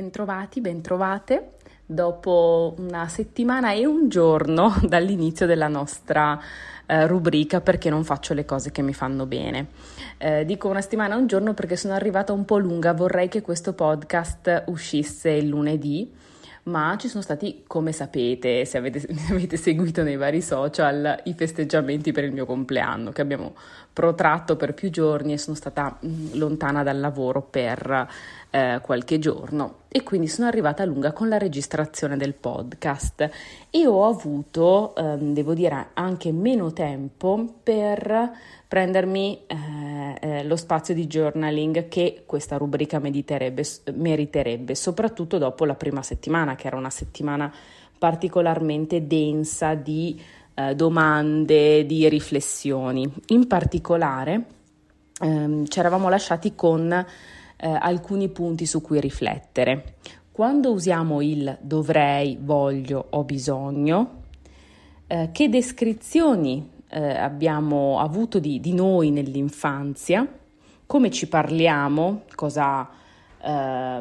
[0.00, 1.52] bentrovati, bentrovate.
[1.84, 6.40] Dopo una settimana e un giorno dall'inizio della nostra
[6.86, 9.66] eh, rubrica perché non faccio le cose che mi fanno bene.
[10.16, 13.42] Eh, dico una settimana e un giorno perché sono arrivata un po' lunga, vorrei che
[13.42, 16.10] questo podcast uscisse il lunedì
[16.64, 22.12] ma ci sono stati, come sapete, se avete, avete, seguito nei vari social, i festeggiamenti
[22.12, 23.54] per il mio compleanno che abbiamo
[23.92, 28.08] protratto per più giorni e sono stata mm, lontana dal lavoro per
[28.50, 29.78] eh, qualche giorno.
[29.88, 33.28] E quindi sono arrivata a lunga con la registrazione del podcast.
[33.70, 38.30] E ho avuto, ehm, devo dire, anche meno tempo per
[38.68, 39.54] prendermi eh,
[40.20, 46.66] eh, lo spazio di journaling che questa rubrica meriterebbe, soprattutto dopo la prima settimana, che
[46.66, 47.52] era una settimana
[47.98, 50.20] particolarmente densa di
[50.54, 53.10] eh, domande, di riflessioni.
[53.28, 54.44] In particolare
[55.20, 57.06] ehm, ci eravamo lasciati con eh,
[57.68, 59.96] alcuni punti su cui riflettere.
[60.32, 64.22] Quando usiamo il dovrei, voglio, ho bisogno,
[65.06, 70.26] eh, che descrizioni eh, abbiamo avuto di, di, noi nell'infanzia,
[70.86, 72.88] come ci parliamo, cosa
[73.40, 74.00] eh,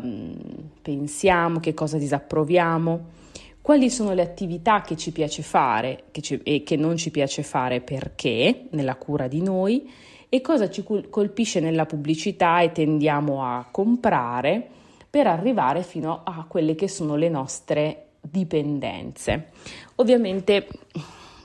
[0.82, 3.18] pensiamo, che cosa disapproviamo,
[3.62, 7.44] quali sono le attività che ci piace fare che ci, e che non ci piace
[7.44, 9.92] fare perché nella cura di noi?
[10.28, 14.68] E cosa ci colpisce nella pubblicità e tendiamo a comprare
[15.10, 19.50] per arrivare fino a quelle che sono le nostre dipendenze.
[19.96, 20.68] Ovviamente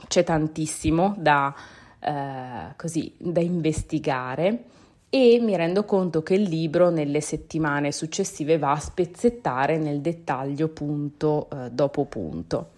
[0.07, 1.53] c'è tantissimo da,
[1.99, 4.63] eh, così, da investigare
[5.09, 10.67] e mi rendo conto che il libro nelle settimane successive va a spezzettare nel dettaglio
[10.67, 12.69] punto eh, dopo punto.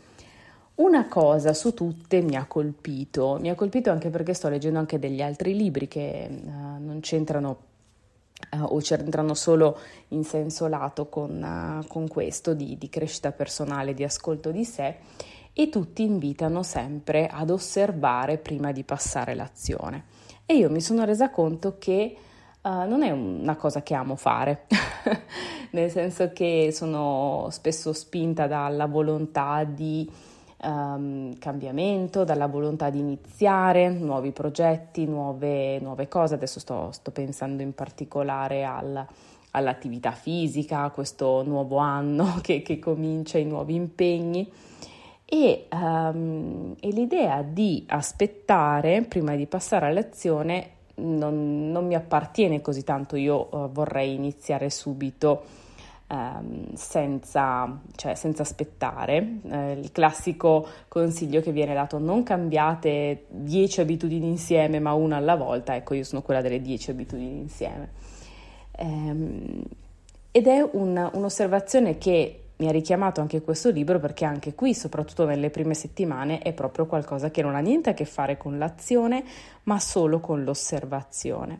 [0.75, 5.00] Una cosa su tutte mi ha colpito, mi ha colpito anche perché sto leggendo anche
[5.00, 7.58] degli altri libri che uh, non c'entrano
[8.52, 13.95] uh, o c'entrano solo in senso lato con, uh, con questo di, di crescita personale,
[13.95, 14.98] di ascolto di sé
[15.60, 20.04] e tutti invitano sempre ad osservare prima di passare l'azione.
[20.45, 22.16] E io mi sono resa conto che
[22.62, 24.68] uh, non è una cosa che amo fare,
[25.72, 30.08] nel senso che sono spesso spinta dalla volontà di
[30.62, 36.36] um, cambiamento, dalla volontà di iniziare nuovi progetti, nuove, nuove cose.
[36.36, 39.04] Adesso sto, sto pensando in particolare al,
[39.50, 44.52] all'attività fisica, a questo nuovo anno che, che comincia, i nuovi impegni
[45.30, 52.86] e, um, e l'idea di aspettare prima di passare all'azione non, non mi appartiene così
[52.86, 55.43] tanto, io uh, vorrei iniziare subito
[56.08, 59.39] um, senza, cioè, senza, aspettare.
[59.42, 65.36] Uh, il classico consiglio che viene dato, non cambiate 10 abitudini insieme ma una alla
[65.36, 67.89] volta, ecco io sono quella delle 10 abitudini insieme.
[68.80, 69.61] Um,
[70.32, 75.26] ed è un, un'osservazione che mi ha richiamato anche questo libro perché anche qui, soprattutto
[75.26, 79.23] nelle prime settimane, è proprio qualcosa che non ha niente a che fare con l'azione,
[79.64, 81.60] ma solo con l'osservazione.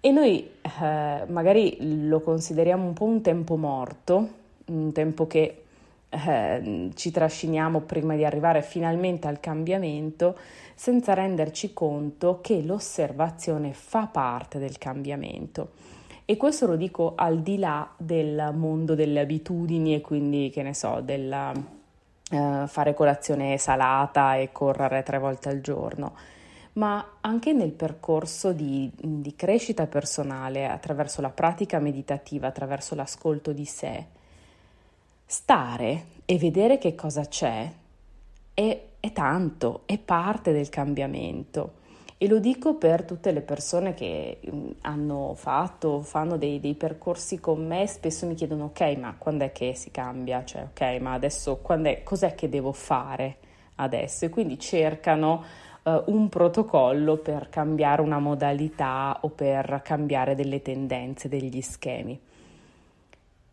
[0.00, 4.28] E noi eh, magari lo consideriamo un po' un tempo morto,
[4.66, 5.64] un tempo che
[6.08, 10.36] eh, ci trasciniamo prima di arrivare finalmente al cambiamento,
[10.74, 15.70] senza renderci conto che l'osservazione fa parte del cambiamento.
[16.30, 20.74] E questo lo dico al di là del mondo delle abitudini e quindi, che ne
[20.74, 21.52] so, del
[22.30, 26.14] uh, fare colazione salata e correre tre volte al giorno,
[26.74, 33.64] ma anche nel percorso di, di crescita personale attraverso la pratica meditativa, attraverso l'ascolto di
[33.64, 34.06] sé.
[35.26, 37.68] Stare e vedere che cosa c'è
[38.54, 41.78] è, è tanto, è parte del cambiamento.
[42.22, 47.40] E lo dico per tutte le persone che mm, hanno fatto, fanno dei, dei, percorsi
[47.40, 50.44] con me, spesso mi chiedono ok, ma quando è che si cambia?
[50.44, 53.36] Cioè, ok, ma adesso è, cos'è che devo fare
[53.76, 54.26] adesso?
[54.26, 55.42] E quindi cercano
[55.82, 62.20] uh, un protocollo per cambiare una modalità o per cambiare delle tendenze, degli schemi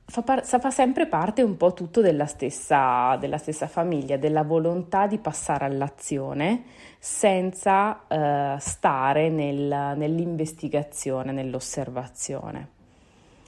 [0.08, 5.18] fa, fa, sempre parte un po' tutto della stessa, della stessa, famiglia, della volontà di
[5.18, 6.64] passare all'azione
[6.98, 12.70] senza eh, stare nel, nell'investigazione, nell'osservazione.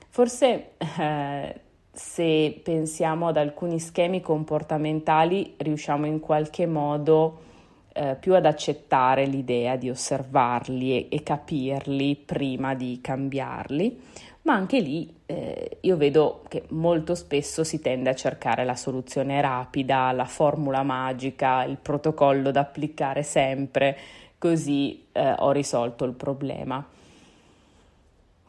[0.09, 1.61] Forse eh,
[1.91, 7.47] se pensiamo ad alcuni schemi comportamentali riusciamo in qualche modo
[7.93, 14.01] eh, più ad accettare l'idea di osservarli e, e capirli prima di cambiarli
[14.43, 19.39] ma anche lì eh, io vedo che molto spesso si tende a cercare la soluzione
[19.41, 23.97] rapida, la formula magica, il protocollo da applicare sempre,
[24.37, 26.83] così eh, ho risolto il problema.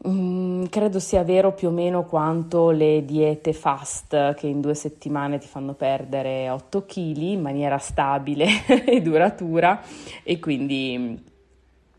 [0.07, 5.37] Mm, credo sia vero più o meno quanto le diete fast che in due settimane
[5.37, 8.47] ti fanno perdere 8 kg in maniera stabile
[8.83, 9.79] e duratura
[10.23, 11.23] e quindi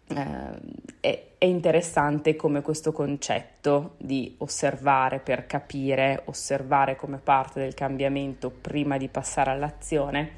[0.08, 0.60] eh,
[0.98, 8.48] è, è interessante come questo concetto di osservare per capire, osservare come parte del cambiamento
[8.48, 10.34] prima di passare all'azione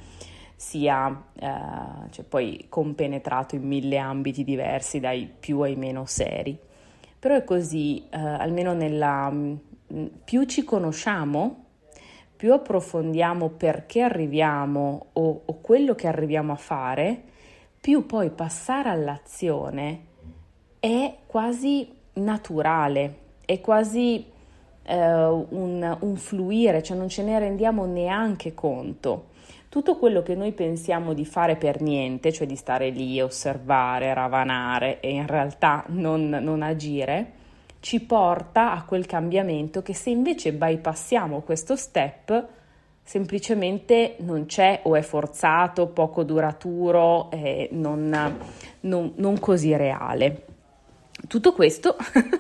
[0.57, 6.59] sia eh, cioè poi compenetrato in mille ambiti diversi, dai più ai meno seri.
[7.19, 9.31] Però è così, eh, almeno nella...
[9.31, 9.57] Mm,
[10.25, 11.65] più ci conosciamo,
[12.35, 17.25] più approfondiamo perché arriviamo o, o quello che arriviamo a fare,
[17.79, 20.13] più poi passare all'azione
[20.85, 23.15] è quasi naturale,
[23.47, 24.23] è quasi
[24.83, 29.33] eh, un, un fluire, cioè non ce ne rendiamo neanche conto
[29.71, 35.01] tutto quello che noi pensiamo di fare per niente, cioè di stare lì, osservare, ravanare
[35.01, 37.33] e in realtà non, non agire,
[37.81, 42.47] ci porta a quel cambiamento che se invece bypassiamo questo step
[43.03, 48.39] semplicemente non c'è o è forzato, poco duraturo, eh, non,
[48.81, 50.54] non, non così reale.
[51.27, 51.97] Tutto questo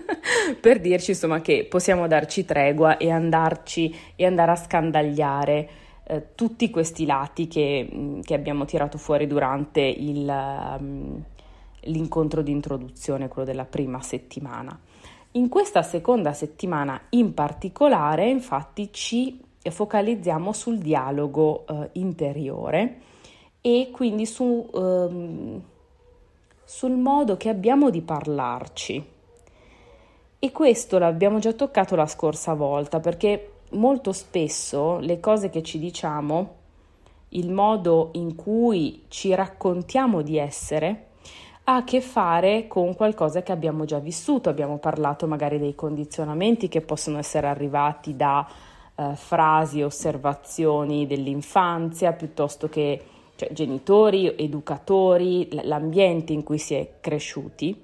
[0.60, 5.68] per dirci insomma che possiamo darci tregua e andarci e andare a scandagliare
[6.06, 11.22] eh, tutti questi lati che, mm, che, abbiamo tirato fuori durante il, um,
[11.80, 14.78] l'incontro di introduzione, quello della prima settimana.
[15.32, 22.98] In questa seconda settimana in particolare, infatti, ci focalizziamo sul dialogo uh, interiore
[23.62, 25.62] e quindi su, um,
[26.74, 29.06] sul modo che abbiamo di parlarci.
[30.40, 35.78] E questo l'abbiamo già toccato la scorsa volta perché molto spesso le cose che ci
[35.78, 36.54] diciamo,
[37.28, 41.10] il modo in cui ci raccontiamo di essere,
[41.62, 44.48] ha a che fare con qualcosa che abbiamo già vissuto.
[44.48, 48.44] Abbiamo parlato magari dei condizionamenti che possono essere arrivati da
[48.96, 53.00] eh, frasi, osservazioni dell'infanzia, piuttosto che
[53.36, 57.82] cioè, genitori, educatori, l'ambiente in cui si è cresciuti.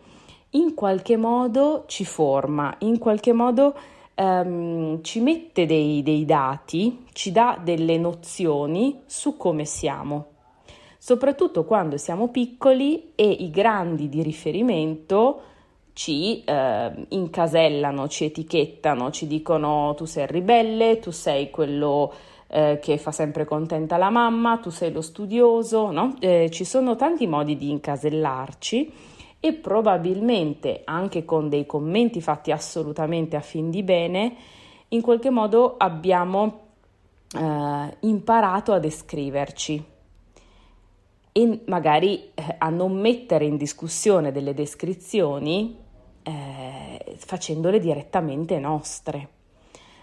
[0.51, 3.75] In qualche modo ci forma, in qualche modo
[4.15, 10.27] ehm, ci mette dei, dei dati, ci dà delle nozioni su come siamo,
[10.99, 15.43] soprattutto quando siamo piccoli e i grandi di riferimento
[15.93, 22.13] ci eh, incasellano, ci etichettano, ci dicono tu sei ribelle, tu sei quello
[22.51, 26.17] eh, che fa sempre contenta la mamma, tu sei lo studioso, no?
[26.19, 28.93] eh, ci sono tanti modi di incasellarci
[29.39, 34.35] e probabilmente anche con dei commenti fatti assolutamente a fin di bene,
[34.89, 36.61] in qualche modo abbiamo
[37.33, 39.85] eh, imparato a descriverci
[41.33, 45.77] e magari eh, a non mettere in discussione delle descrizioni
[46.23, 49.39] eh, facendole direttamente nostre.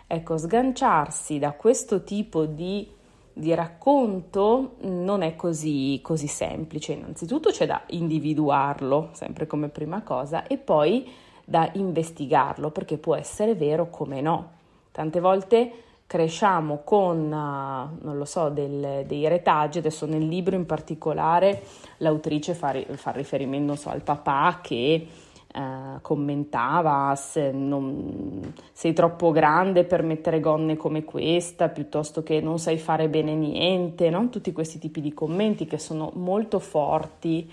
[0.07, 2.95] Ecco, sganciarsi da questo tipo di
[3.38, 6.94] di racconto non è così, così semplice.
[6.94, 11.07] Innanzitutto c'è da individuarlo, sempre come prima cosa, e poi
[11.45, 14.51] da investigarlo, perché può essere vero come no.
[14.92, 15.71] Tante volte
[16.07, 21.62] cresciamo con, uh, non lo so, del, dei retaggi, adesso nel libro in particolare
[21.98, 25.08] l'autrice fa, fa riferimento so, al papà che
[25.57, 32.59] eh, commentava se non, sei troppo grande per mettere gonne come questa, piuttosto che non
[32.59, 34.29] sai fare bene niente, no?
[34.29, 37.49] tutti questi tipi di commenti che sono molto forti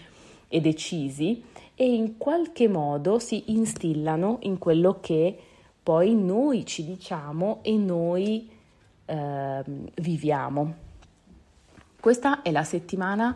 [0.49, 1.43] e decisi
[1.75, 5.39] e in qualche modo si instillano in quello che
[5.83, 8.51] poi noi ci diciamo e noi
[9.07, 9.63] eh,
[9.95, 10.75] viviamo.
[11.99, 13.35] Questa è la settimana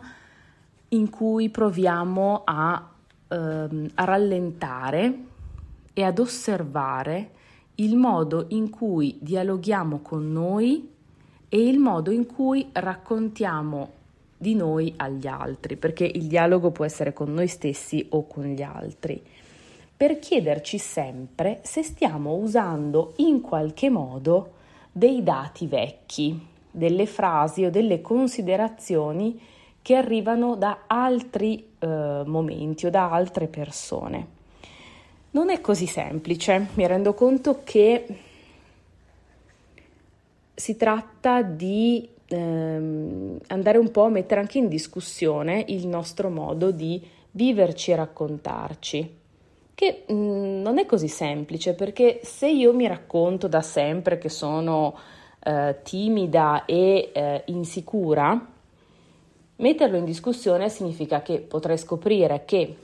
[0.89, 2.89] in cui proviamo a
[3.29, 5.19] ehm, a rallentare
[5.93, 7.31] e ad osservare
[7.75, 10.91] il modo in cui dialoghiamo con noi
[11.47, 13.97] e il modo in cui raccontiamo
[14.37, 18.61] di noi agli altri, perché il dialogo può essere con noi stessi o con gli
[18.61, 19.21] altri,
[19.95, 24.53] per chiederci sempre se stiamo usando in qualche modo
[24.91, 29.39] dei dati vecchi, delle frasi o delle considerazioni
[29.81, 34.37] che arrivano da altri eh, momenti o da altre persone.
[35.31, 38.05] Non è così semplice, mi rendo conto che
[40.55, 46.71] si tratta di ehm, andare un po' a mettere anche in discussione il nostro modo
[46.71, 49.17] di viverci e raccontarci,
[49.75, 54.29] che mh, mm, non è così semplice perché se io mi racconto da sempre che
[54.29, 54.97] sono
[55.41, 58.57] eh, timida e eh, insicura,
[59.59, 62.77] Metterlo in discussione significa che potrei scoprire che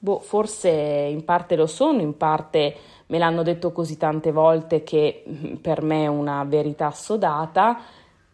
[0.00, 5.24] Boh, forse in parte lo sono, in parte me l'hanno detto così tante volte che
[5.28, 7.80] mm, per me è una verità assodata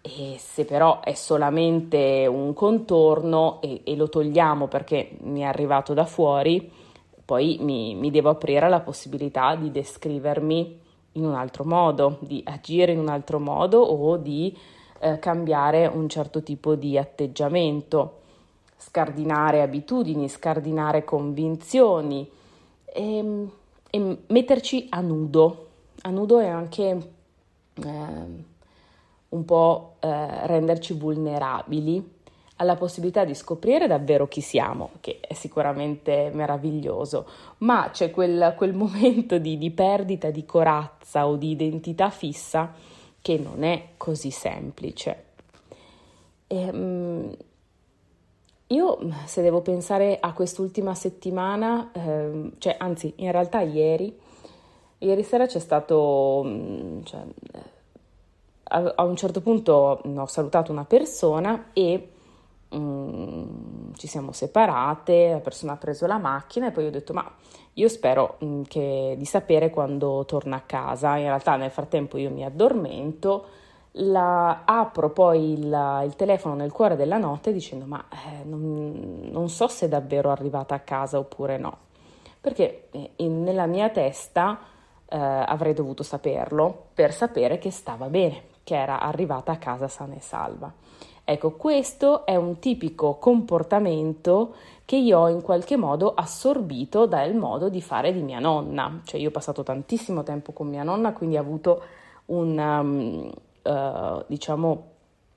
[0.03, 5.95] e se però è solamente un contorno e, e lo togliamo perché mi è arrivato
[5.95, 6.71] da fuori,
[7.25, 10.81] poi mi, mi devo aprire alla possibilità di descrivermi
[11.13, 14.55] in un altro modo, di agire in un altro modo o di
[14.99, 18.21] eh, cambiare un certo tipo di atteggiamento,
[18.77, 22.29] scardinare abitudini, scardinare convinzioni
[22.85, 23.51] e, ehm,
[23.91, 25.69] e metterci a nudo.
[26.03, 27.13] A nudo è anche
[27.75, 27.93] eh,
[29.29, 32.13] un po' eh, renderci vulnerabili
[32.57, 37.27] alla possibilità di scoprire davvero chi siamo, che è sicuramente meraviglioso,
[37.59, 42.73] ma c'è quel, quel momento di, di, perdita di corazza o di identità fissa
[43.25, 45.25] che non è così semplice.
[46.47, 47.35] E, um,
[48.67, 54.15] io, se devo pensare a quest'ultima settimana, eh, cioè anzi, in realtà ieri,
[54.99, 57.25] ieri sera c'è stato, mm, cioè,
[58.65, 59.73] a, a, un certo punto
[60.05, 62.09] ho salutato una persona e
[62.69, 67.25] um, ci siamo separate, la persona ha preso la macchina e poi ho detto ma
[67.75, 72.31] io spero um, che, di sapere quando torna a casa, in realtà nel frattempo io
[72.31, 73.47] mi addormento,
[73.99, 79.49] la, apro poi il, il, telefono nel cuore della notte dicendo ma eh, non, non,
[79.49, 81.79] so se è davvero arrivata a casa oppure no,
[82.41, 84.59] perché eh, in, nella mia testa
[85.07, 90.15] eh, avrei dovuto saperlo per sapere che stava bene, che era arrivata a casa sana
[90.15, 90.73] e salva.
[91.25, 94.55] Ecco, questo è un tipico comportamento
[94.85, 99.01] che io ho in qualche modo assorbito dal modo di fare di mia nonna.
[99.05, 101.83] Cioè io ho passato tantissimo tempo con mia nonna, quindi ho avuto
[102.27, 103.33] un, um,
[103.73, 104.87] uh, diciamo,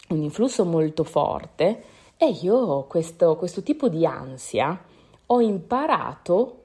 [0.10, 1.84] un influsso molto forte
[2.18, 4.78] e io questo, questo tipo di ansia
[5.28, 6.64] ho imparato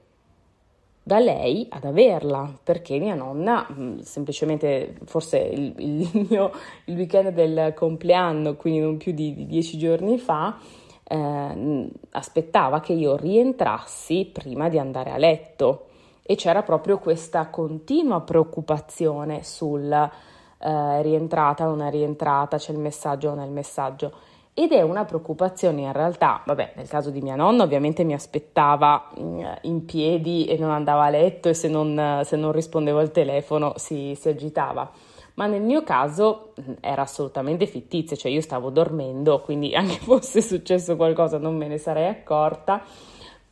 [1.02, 6.52] da lei ad averla, perché mia nonna, mm, semplicemente forse il, il, mio,
[6.85, 10.56] il weekend del compleanno, quindi non più di, di dieci giorni fa,
[11.04, 15.87] eh, aspettava che io rientrassi prima di andare a letto.
[16.23, 23.30] E c'era proprio questa continua preoccupazione sul eh, rientrata, non è rientrata, c'è il messaggio,
[23.30, 24.12] non è il messaggio
[24.54, 29.11] ed è una preoccupazione in realtà, vabbè, nel caso di mia nonna ovviamente mi aspettava
[29.18, 33.11] mm, in piedi e non andava a letto e se non, se non rispondevo al
[33.11, 34.90] telefono si, si, agitava,
[35.35, 40.42] ma nel mio caso mm, era assolutamente fittizia, cioè io stavo dormendo, quindi anche fosse
[40.42, 42.82] successo qualcosa non me ne sarei accorta,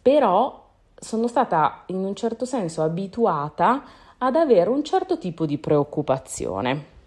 [0.03, 3.85] però sono stata in un certo senso abituata
[4.19, 6.99] ad avere un certo tipo di preoccupazione.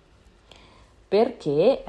[1.08, 1.84] Perché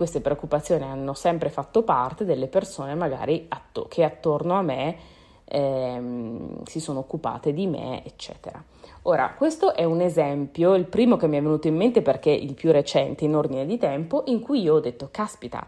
[0.00, 4.96] queste preoccupazioni hanno sempre fatto parte delle persone magari atto- che attorno a me
[5.44, 8.64] ehm, si sono occupate di me, eccetera.
[9.02, 12.54] Ora, questo è un esempio, il primo che mi è venuto in mente perché il
[12.54, 15.66] più recente in ordine di tempo, in cui io ho detto, caspita,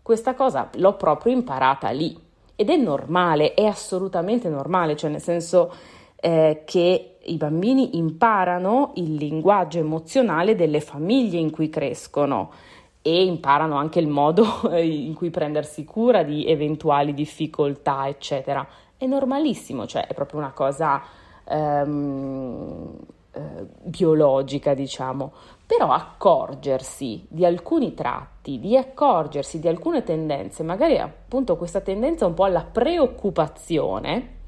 [0.00, 2.16] questa cosa l'ho proprio imparata lì.
[2.54, 5.74] Ed è normale, è assolutamente normale, cioè nel senso
[6.14, 12.70] eh, che i bambini imparano il linguaggio emozionale delle famiglie in cui crescono
[13.02, 18.66] e imparano anche il modo in cui prendersi cura di eventuali difficoltà, eccetera.
[18.96, 21.02] È normalissimo, cioè è proprio una cosa
[21.44, 22.96] ehm,
[23.32, 25.32] eh, biologica, diciamo.
[25.66, 32.34] Però accorgersi di alcuni tratti, di accorgersi di alcune tendenze, magari appunto questa tendenza un
[32.34, 34.40] po' alla preoccupazione,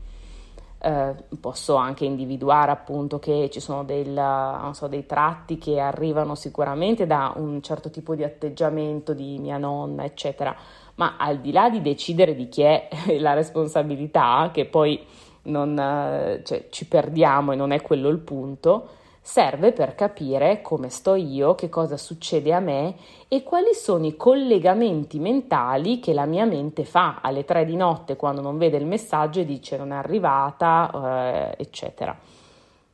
[0.84, 7.06] eh, posso anche individuare appunto che ci sono del, so, dei tratti che arrivano sicuramente
[7.06, 10.54] da un certo tipo di atteggiamento di mia nonna, eccetera,
[10.96, 12.88] ma al di là di decidere di chi è
[13.18, 15.02] la responsabilità, che poi
[15.44, 18.88] non, eh, cioè, ci perdiamo e non è quello il punto,
[19.26, 22.94] serve per capire come sto io, che cosa succede a me
[23.26, 28.16] e quali sono i collegamenti mentali che la mia mente fa alle tre di notte
[28.16, 32.14] quando non vede il messaggio e dice non è arrivata, eh, eccetera.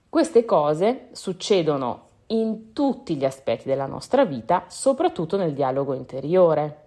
[0.09, 6.85] Queste cose succedono in tutti gli aspetti della nostra vita, soprattutto nel dialogo interiore,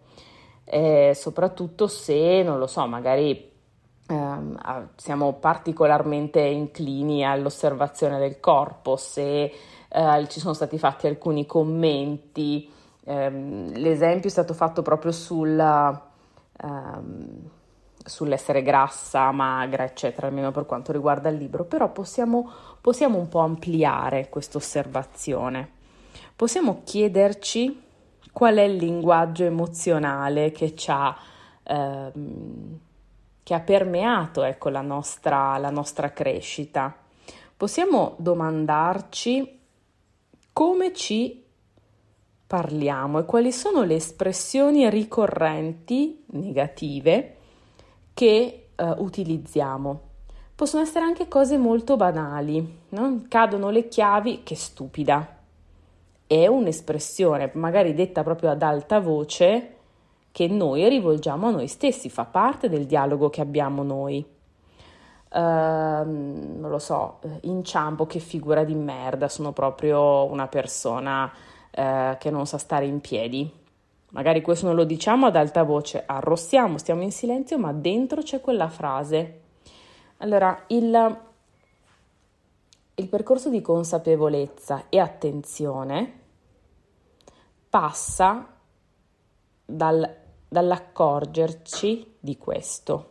[0.63, 3.51] eh, soprattutto se, non lo so, magari
[4.13, 9.51] eh, siamo particolarmente inclini all'osservazione del corpo, se
[9.87, 12.69] eh, ci sono stati fatti alcuni commenti,
[13.05, 16.09] ehm, l'esempio è stato fatto proprio sulla,
[16.61, 17.49] ehm,
[18.03, 22.49] sull'essere grassa, magra, eccetera, almeno per quanto riguarda il libro, però possiamo,
[22.81, 25.69] possiamo un po' ampliare questa osservazione.
[26.35, 27.81] Possiamo chiederci
[28.31, 31.15] qual è il linguaggio emozionale che ci ha
[31.63, 32.79] ehm,
[33.43, 36.95] che ha permeato ecco, la, nostra, la nostra crescita.
[37.55, 39.59] Possiamo domandarci
[40.53, 41.43] come ci
[42.47, 47.37] parliamo e quali sono le espressioni ricorrenti negative
[48.13, 50.01] che eh, utilizziamo.
[50.55, 53.23] Possono essere anche cose molto banali, no?
[53.27, 55.39] cadono le chiavi, che stupida.
[56.27, 59.77] È un'espressione, magari detta proprio ad alta voce,
[60.33, 64.25] che noi rivolgiamo a noi stessi, fa parte del dialogo che abbiamo noi.
[65.29, 72.31] Uh, non lo so, inciampo, che figura di merda, sono proprio una persona uh, che
[72.31, 73.47] non sa stare in piedi.
[74.09, 78.41] Magari questo non lo diciamo ad alta voce, arrossiamo, stiamo in silenzio, ma dentro c'è
[78.41, 79.41] quella frase.
[80.17, 81.19] Allora, il,
[82.95, 86.21] il percorso di consapevolezza e attenzione
[87.69, 88.47] passa
[89.63, 90.21] dal
[90.53, 93.09] dall'accorgerci di questo,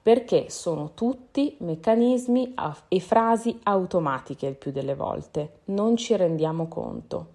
[0.00, 2.54] perché sono tutti meccanismi
[2.86, 7.34] e frasi automatiche il più delle volte, non ci rendiamo conto.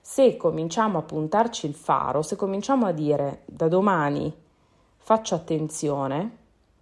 [0.00, 4.34] Se cominciamo a puntarci il faro, se cominciamo a dire da domani
[4.96, 6.36] faccio attenzione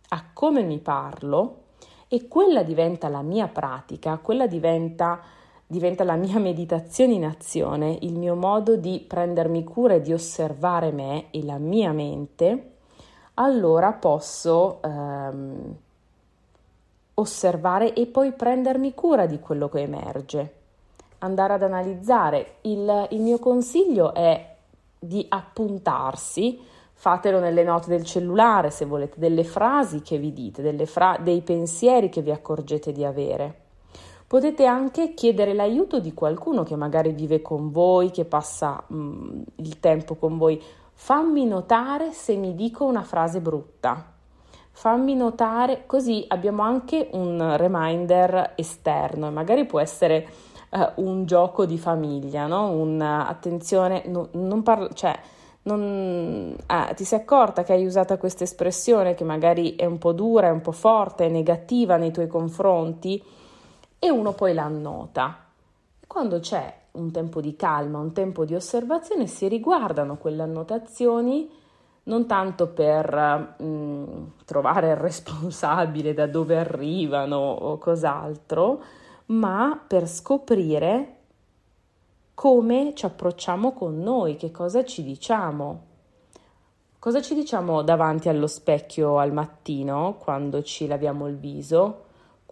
[0.08, 1.64] a come mi parlo
[2.08, 5.20] e quella diventa la mia pratica, quella diventa
[5.66, 10.92] diventa la mia meditazione in azione, il mio modo di prendermi cura e di osservare
[10.92, 12.70] me e la mia mente,
[13.34, 15.76] allora posso ehm,
[17.14, 20.54] osservare e poi prendermi cura di quello che emerge,
[21.18, 22.56] andare ad analizzare.
[22.62, 24.54] Il, il mio consiglio è
[24.98, 26.58] di appuntarsi,
[26.94, 32.08] fatelo nelle note del cellulare se volete, delle frasi che vi dite, fra- dei pensieri
[32.08, 33.64] che vi accorgete di avere
[34.26, 39.42] Potete anche chiedere l'aiuto di qualcuno che magari vive con voi, che passa mh, mm,
[39.56, 40.60] il tempo con voi.
[40.92, 44.12] Fammi notare se mi dico una frase brutta.
[44.72, 50.26] Fammi notare, così abbiamo anche un reminder esterno, magari può essere
[50.70, 52.70] uh, un gioco di famiglia, no?
[52.70, 55.18] Un, uh, attenzione, no, non parlo, cioè,
[55.62, 60.12] non, ah, ti sei accorta che hai usato questa espressione che magari è un po'
[60.12, 63.22] dura, è un po' forte, è negativa nei tuoi confronti?
[63.98, 65.44] E uno poi la annota.
[66.06, 71.50] Quando c'è un tempo di calma, un tempo di osservazione, si riguardano quelle annotazioni
[72.04, 78.82] non tanto per mh, mm, trovare il responsabile da dove arrivano o cos'altro,
[79.26, 81.12] ma per scoprire
[82.34, 85.84] come ci approcciamo con noi, che cosa ci diciamo.
[86.98, 92.05] Cosa ci diciamo davanti allo specchio al mattino quando ci laviamo il viso?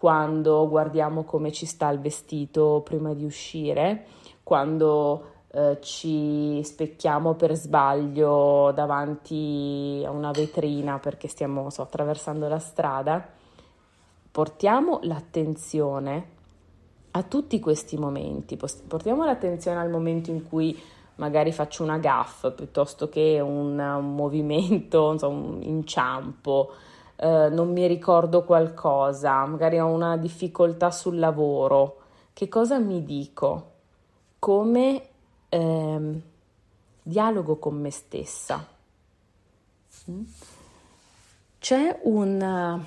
[0.05, 4.05] Quando guardiamo come ci sta il vestito prima di uscire,
[4.43, 12.59] quando eh, ci specchiamo per sbaglio davanti a una vetrina perché stiamo so, attraversando la
[12.59, 13.27] strada,
[14.31, 16.27] portiamo l'attenzione
[17.12, 20.79] a tutti questi momenti, portiamo l'attenzione al momento in cui
[21.14, 26.73] magari faccio una gaffa piuttosto che un, un movimento, insomma, un inciampo,
[27.16, 31.98] eh, non mi ricordo qualcosa, magari ho una difficoltà sul lavoro,
[32.33, 33.72] che cosa mi dico?
[34.38, 35.03] Come
[35.48, 36.22] eh,
[37.03, 38.66] dialogo con me stessa.
[40.11, 40.22] Mm?
[41.59, 42.83] C'è una,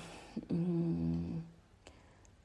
[0.54, 1.38] mm,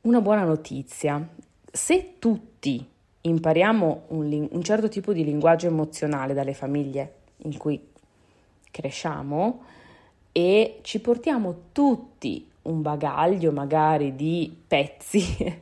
[0.03, 1.29] una buona notizia.
[1.71, 2.89] Se tutti
[3.23, 7.91] impariamo un, un certo tipo di linguaggio emozionale dalle famiglie in cui
[8.71, 9.65] cresciamo,
[10.33, 15.23] e ci portiamo tutti un bagaglio magari di pezzi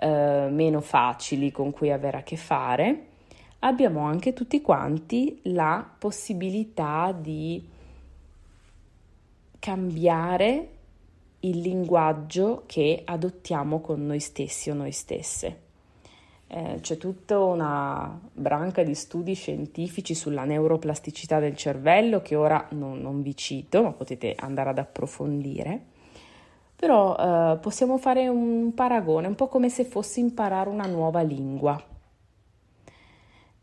[0.00, 3.06] eh, meno facili con cui avere a che fare,
[3.60, 7.66] abbiamo anche tutti quanti la possibilità di
[9.58, 10.68] cambiare
[11.40, 15.66] il linguaggio che adottiamo con noi stessi o noi stesse.
[16.50, 23.02] Eh, c'è tutta una branca di studi scientifici sulla neuroplasticità del cervello che ora non,
[23.02, 25.96] non vi cito, ma potete andare ad approfondire.
[26.74, 31.82] Però eh, possiamo fare un paragone, un po' come se fosse imparare una nuova lingua.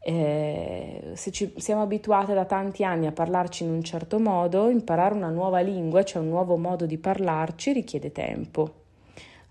[0.08, 5.16] Eh, se ci siamo abituati da tanti anni a parlarci in un certo modo, imparare
[5.16, 8.84] una nuova lingua, cioè un nuovo modo di parlarci, richiede tempo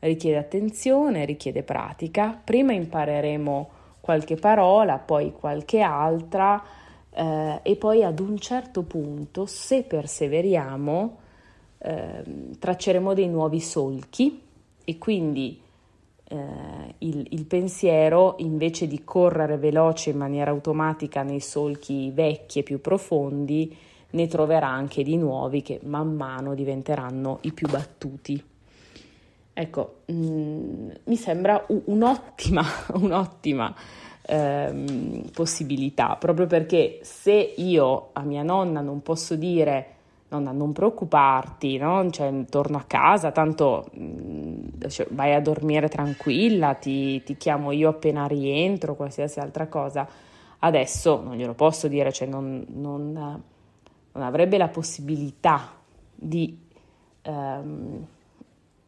[0.06, 2.38] richiede attenzione, richiede pratica.
[2.42, 6.62] Prima impareremo qualche parola, poi qualche altra
[7.10, 11.18] eh, e poi ad un certo punto, se perseveriamo,
[11.78, 12.22] eh,
[12.58, 14.42] tracceremo dei nuovi solchi
[14.84, 15.60] e quindi
[16.26, 16.36] eh,
[16.98, 22.80] il, il pensiero, invece di correre veloce in maniera automatica nei solchi vecchi e più
[22.80, 23.74] profondi,
[24.10, 28.52] ne troverà anche di nuovi che man mano diventeranno i più battuti.
[29.56, 32.64] Ecco, mh, mm, mi sembra un'ottima,
[32.94, 33.72] un'ottima
[34.22, 39.90] ehm, possibilità, proprio perché se io a mia nonna non posso dire
[40.28, 42.10] nonna non preoccuparti, no?
[42.10, 47.70] cioè, torno a casa, tanto mh, mm, cioè, vai a dormire tranquilla, ti, ti, chiamo
[47.70, 50.08] io appena rientro, qualsiasi altra cosa,
[50.60, 55.70] adesso non glielo posso dire, cioè non, non, non avrebbe la possibilità
[56.12, 56.58] di...
[57.22, 58.06] Ehm,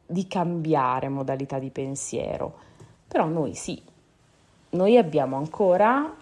[0.06, 2.54] di cambiare modalità di pensiero,
[3.08, 3.80] però noi sì,
[4.70, 6.14] noi abbiamo ancora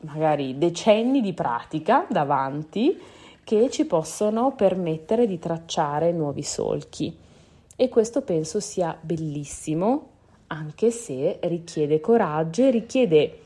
[0.00, 2.98] magari decenni di pratica davanti
[3.44, 7.16] che ci possono permettere di tracciare nuovi solchi.
[7.74, 10.08] E questo penso sia bellissimo
[10.48, 13.41] anche se richiede coraggio e richiede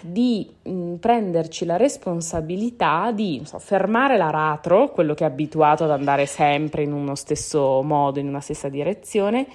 [0.00, 5.90] di mh, mm, prenderci la responsabilità di so, fermare l'aratro, quello che è abituato ad
[5.90, 9.46] andare sempre in uno stesso modo, in una stessa direzione,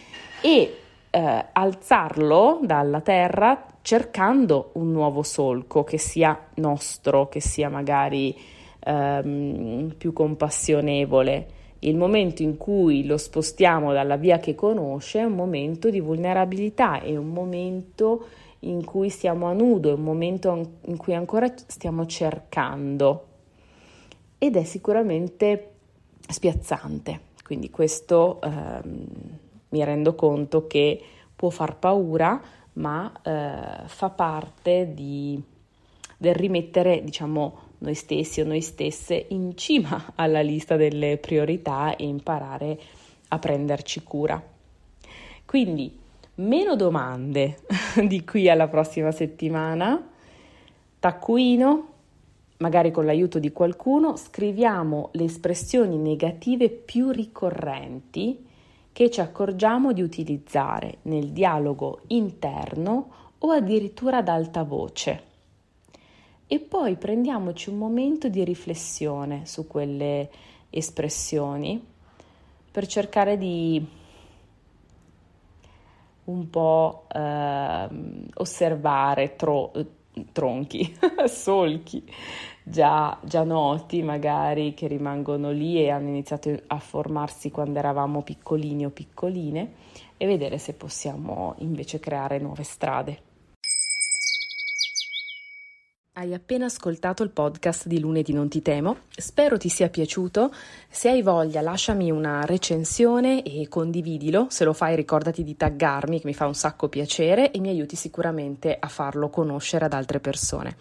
[0.42, 0.78] e
[1.10, 8.36] eh, alzarlo dalla terra cercando un nuovo solco che sia nostro, che sia magari
[8.80, 11.48] ehm, più compassionevole.
[11.80, 17.00] Il momento in cui lo spostiamo dalla via che conosce è un momento di vulnerabilità,
[17.02, 18.26] è un momento
[18.70, 23.28] in cui siamo a nudo, è un momento in cui ancora stiamo cercando
[24.38, 25.72] ed è sicuramente
[26.28, 27.34] spiazzante.
[27.44, 29.06] Quindi questo ehm,
[29.70, 31.02] mi rendo conto che
[31.36, 32.42] può far paura,
[32.74, 35.42] ma eh, fa parte di,
[36.18, 42.06] del rimettere, diciamo, noi stessi o noi stesse in cima alla lista delle priorità e
[42.06, 42.80] imparare
[43.30, 44.42] a prenderci cura.
[45.46, 46.04] Quindi
[46.36, 47.60] meno domande
[48.06, 50.10] di qui alla prossima settimana.
[51.00, 51.88] Taccuino,
[52.58, 58.46] magari con l'aiuto di qualcuno, scriviamo le espressioni negative più ricorrenti
[58.92, 65.34] che ci accorgiamo di utilizzare nel dialogo interno o addirittura ad alta voce.
[66.48, 70.30] E poi prendiamoci un momento di riflessione su quelle
[70.70, 71.84] espressioni
[72.72, 73.86] per cercare di
[76.26, 77.88] un po' eh,
[78.36, 79.72] osservare tro-
[80.32, 80.96] tronchi,
[81.28, 82.04] solchi
[82.68, 88.86] già, già noti magari che rimangono lì e hanno iniziato a formarsi quando eravamo piccolini
[88.86, 89.74] o piccoline
[90.18, 93.34] e vedere se possiamo invece creare nuove strade.
[96.18, 100.50] Hai appena ascoltato il podcast di Lunedì Non Ti Temo, spero ti sia piaciuto.
[100.88, 106.28] Se hai voglia lasciami una recensione e condividilo, se lo fai ricordati di taggarmi che
[106.28, 110.78] mi fa un sacco piacere e mi aiuti sicuramente a farlo conoscere ad altre persone.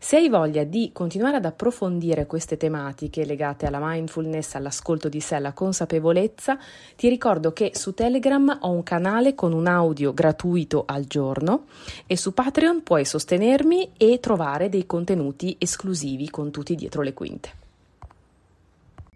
[0.00, 5.34] Se hai voglia di continuare ad approfondire queste tematiche legate alla mindfulness, all'ascolto di sé,
[5.34, 6.56] alla consapevolezza,
[6.96, 11.64] ti ricordo che su Telegram ho un canale con un audio gratuito al giorno
[12.06, 17.67] e su Patreon puoi sostenermi e trovare dei contenuti esclusivi con tutti dietro le quinte.